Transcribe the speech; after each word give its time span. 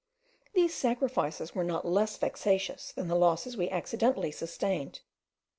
These 0.55 0.73
sacrifices 0.73 1.53
were 1.53 1.63
not 1.63 1.85
less 1.87 2.17
vexatious 2.17 2.91
than 2.91 3.07
the 3.07 3.13
losses 3.13 3.55
we 3.55 3.69
accidentally 3.69 4.31
sustained. 4.31 5.01